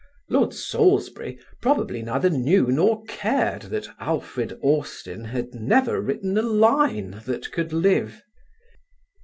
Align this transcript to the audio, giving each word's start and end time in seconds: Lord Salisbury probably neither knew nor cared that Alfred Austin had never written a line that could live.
Lord 0.29 0.51
Salisbury 0.51 1.37
probably 1.61 2.01
neither 2.01 2.31
knew 2.31 2.71
nor 2.71 3.03
cared 3.03 3.61
that 3.69 3.87
Alfred 3.99 4.57
Austin 4.63 5.25
had 5.25 5.53
never 5.53 6.01
written 6.01 6.35
a 6.39 6.41
line 6.41 7.21
that 7.27 7.51
could 7.51 7.71
live. 7.71 8.23